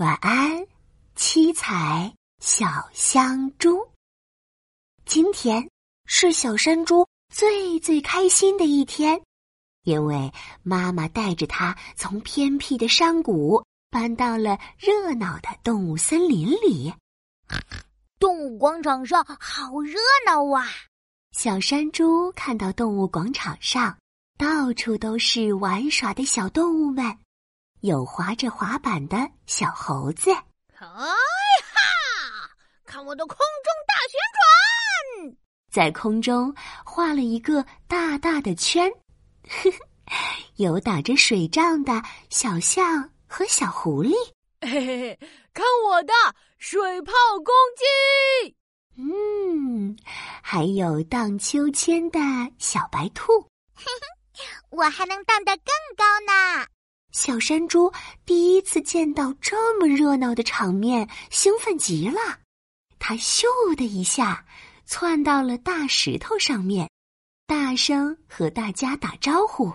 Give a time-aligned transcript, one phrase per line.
[0.00, 0.66] 晚安，
[1.14, 3.86] 七彩小香猪。
[5.04, 5.68] 今天
[6.06, 9.20] 是小山猪最最开心的一天，
[9.82, 10.32] 因为
[10.62, 16.94] 妈妈带着它从偏僻的山谷搬到了热闹的动物森林里。
[18.18, 20.66] 动物广场上好热闹啊！
[21.32, 23.98] 小山猪看到动物广场上
[24.38, 27.18] 到处都是玩耍的小动物们。
[27.80, 30.90] 有滑着滑板的小猴子，哎哈！
[32.84, 34.20] 看我的空中大旋
[35.32, 35.36] 转，
[35.70, 38.90] 在空中画了一个大大的圈。
[39.48, 39.78] 呵呵，
[40.56, 44.12] 有打着水仗的小象和小狐狸，
[44.60, 45.18] 嘿嘿嘿，
[45.54, 46.12] 看我的
[46.58, 48.56] 水泡攻击！
[48.98, 49.96] 嗯，
[50.42, 52.18] 还有荡秋千的
[52.58, 53.40] 小白兔，
[53.74, 53.84] 嘿
[54.34, 56.66] 嘿，我还能荡得更高呢。
[57.12, 57.92] 小山猪
[58.24, 62.20] 第一次见到这么热闹的场面，兴奋极了。
[62.98, 63.44] 它咻
[63.74, 64.44] 的一下
[64.86, 66.88] 窜到了大石头上面，
[67.46, 69.66] 大声和大家打招呼：“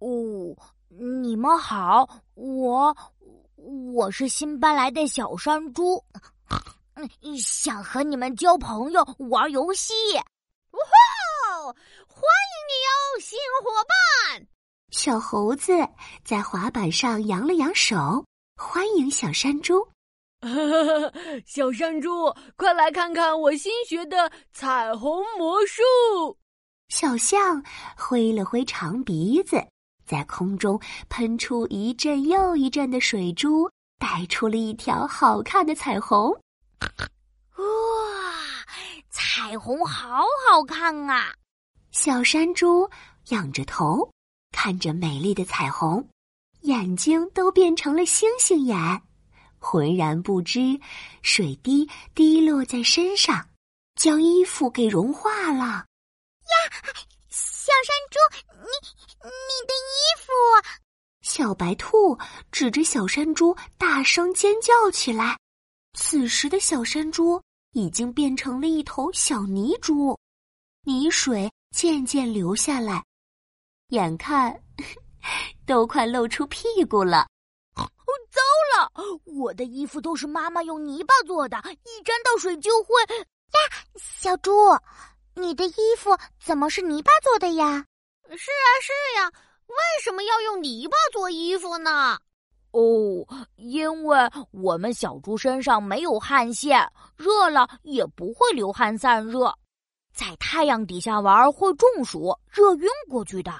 [0.00, 0.54] 哦，
[0.88, 2.94] 你们好，我
[3.56, 6.04] 我是新搬来的小山猪，
[7.40, 9.94] 想和你们交朋友、玩游戏。”
[10.72, 14.46] 哇，欢迎你哟，新伙伴！
[14.92, 15.72] 小猴子
[16.22, 18.22] 在滑板上扬了扬手，
[18.56, 19.88] 欢迎小山猪。
[21.46, 25.82] 小山猪，快来看看我新学的彩虹魔术！
[26.88, 27.64] 小象
[27.96, 29.66] 挥了挥长鼻子，
[30.06, 36.30] 在空中喷出一阵又一阵的水珠，带出了一条好看的彩虹。
[37.56, 37.64] 哇，
[39.08, 41.34] 彩虹好好看啊！
[41.92, 42.86] 小山猪
[43.28, 44.06] 仰着头。
[44.52, 46.08] 看着美丽的彩虹，
[46.60, 49.02] 眼睛都变成了星星眼，
[49.58, 50.78] 浑然不知
[51.22, 53.48] 水滴滴落在身上，
[53.96, 55.64] 将衣服给融化了。
[55.64, 56.54] 呀，
[57.28, 58.18] 小山猪，
[58.52, 58.68] 你
[59.24, 60.32] 你的衣服！
[61.22, 62.18] 小白兔
[62.50, 65.38] 指着小山猪大声尖叫起来。
[65.94, 67.40] 此时的小山猪
[67.72, 70.18] 已经变成了一头小泥猪，
[70.84, 73.02] 泥水渐渐流下来。
[73.92, 74.58] 眼看
[75.66, 77.26] 都快露出屁股了，
[78.30, 78.40] 糟
[78.74, 78.90] 了！
[79.26, 82.88] 我的衣服都是妈妈用泥巴做的，一沾到水就会
[83.18, 83.26] 呀。
[83.98, 84.50] 小猪，
[85.34, 87.84] 你的衣服怎么是泥巴做的呀？
[88.30, 89.30] 是啊，是呀。
[89.66, 92.18] 为什么要用泥巴做衣服呢？
[92.70, 93.26] 哦，
[93.56, 94.18] 因为
[94.52, 99.54] 我们小猪身上没有汗腺，热了也不会流汗散热，
[100.14, 103.52] 在太阳底下玩会中暑，热晕过去的。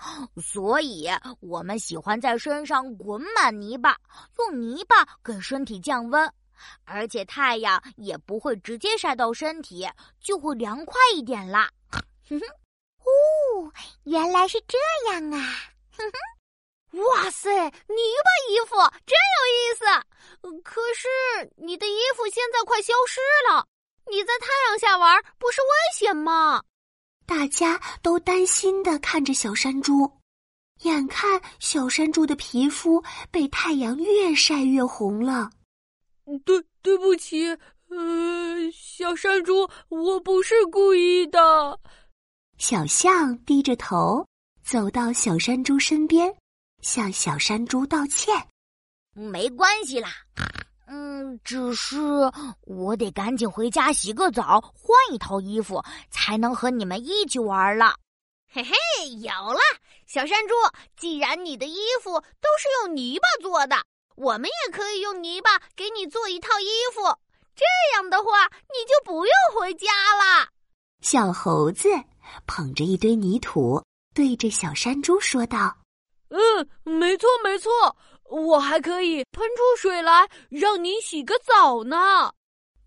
[0.42, 1.08] 所以，
[1.40, 3.96] 我们喜欢在身上滚满泥巴，
[4.38, 6.32] 用泥巴给身体降温，
[6.84, 9.88] 而且太阳也不会直接晒到身体，
[10.20, 11.70] 就会凉快一点啦。
[12.28, 12.46] 哼哼，
[13.04, 13.72] 哦，
[14.04, 14.78] 原来是这
[15.10, 15.38] 样啊！
[15.96, 17.70] 哼哼，哇塞，泥
[18.24, 19.84] 巴衣服真有意思。
[20.62, 21.08] 可是
[21.56, 23.66] 你的衣服现在快消失了，
[24.10, 26.62] 你在太阳下玩不是危险吗？
[27.30, 30.10] 大家都担心的看着小山猪，
[30.82, 35.48] 眼看小山猪的皮肤被太阳越晒越红了。
[36.44, 37.46] 对，对不起，
[37.88, 41.78] 呃，小山猪，我不是故意的。
[42.58, 44.26] 小象低着头
[44.64, 46.34] 走到小山猪身边，
[46.82, 48.34] 向小山猪道歉
[49.14, 50.10] ：“没关系啦。”
[51.30, 51.96] 嗯，只是
[52.62, 55.80] 我得赶紧回家洗个澡，换一套衣服，
[56.10, 57.94] 才能和你们一起玩了。
[58.52, 58.74] 嘿嘿，
[59.20, 59.60] 有了，
[60.08, 60.54] 小山猪，
[60.96, 63.76] 既然你的衣服都是用泥巴做的，
[64.16, 67.02] 我们也可以用泥巴给你做一套衣服。
[67.54, 67.64] 这
[67.94, 70.48] 样的话，你就不用回家了。
[71.00, 71.88] 小猴子
[72.46, 73.80] 捧着一堆泥土，
[74.14, 75.76] 对着小山猪说道
[76.30, 77.70] ：“嗯，没错，没错。”
[78.30, 82.32] 我还可以喷出水来让你洗个澡呢。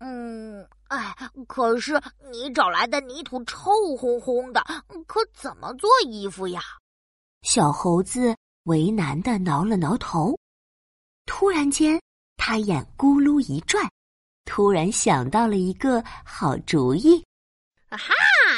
[0.00, 1.14] 嗯，哎，
[1.46, 2.00] 可是
[2.30, 4.60] 你找来的泥土臭烘烘的，
[5.06, 6.60] 可怎么做衣服呀？
[7.42, 10.36] 小猴子为难的挠了挠头。
[11.24, 12.00] 突然间，
[12.36, 13.88] 他眼咕噜一转，
[14.44, 17.24] 突然想到了一个好主意。
[17.90, 18.12] 啊哈，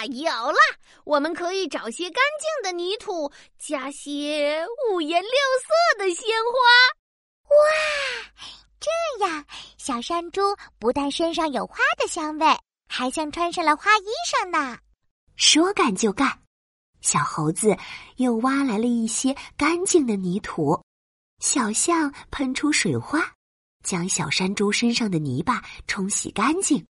[0.07, 0.59] 有了！
[1.05, 7.51] 我们可以找些干净的泥土，加些五颜六色的鲜花。
[7.51, 8.47] 哇，
[8.79, 9.45] 这样
[9.77, 10.41] 小山猪
[10.79, 12.47] 不但身上有花的香味，
[12.89, 14.79] 还像穿上了花衣裳呢。
[15.37, 16.43] 说干就干，
[17.01, 17.77] 小猴子
[18.17, 20.81] 又挖来了一些干净的泥土，
[21.41, 23.33] 小象喷出水花，
[23.83, 26.87] 将小山猪身上的泥巴冲洗干净。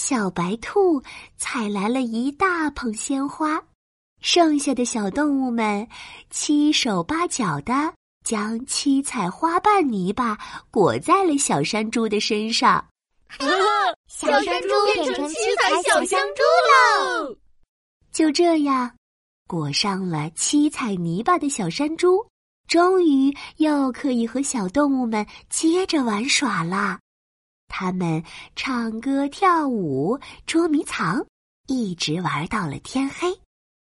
[0.00, 1.02] 小白兔
[1.36, 3.60] 采来了一大捧鲜花，
[4.20, 5.88] 剩下的小动物们
[6.30, 7.92] 七手八脚的
[8.24, 10.38] 将七彩花瓣泥巴
[10.70, 12.86] 裹在了小山猪的身上。
[14.06, 17.36] 小山猪变成七彩小香猪喽！
[18.12, 18.88] 就这样，
[19.48, 22.24] 裹上了七彩泥巴的小山猪，
[22.68, 27.00] 终于又可以和小动物们接着玩耍了。
[27.68, 28.22] 他们
[28.56, 31.24] 唱歌、跳舞、捉迷藏，
[31.66, 33.38] 一直玩到了天黑。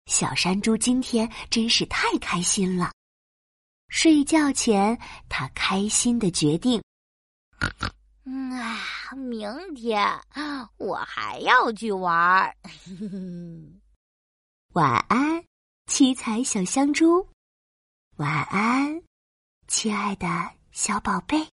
[0.06, 2.93] 小山猪今天真是太开心了。
[3.88, 4.99] 睡觉前，
[5.29, 6.82] 他开心的决定
[8.25, 8.79] ：“嗯啊，
[9.17, 10.06] 明天
[10.79, 12.55] 我还要去玩。
[14.75, 15.44] ”晚安，
[15.87, 17.29] 七彩小香猪。
[18.17, 19.03] 晚安，
[19.69, 20.27] 亲爱的
[20.73, 21.54] 小宝贝。